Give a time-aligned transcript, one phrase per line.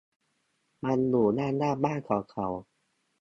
[0.83, 2.47] มันอยู่ด้านหน้าบ้านของเขา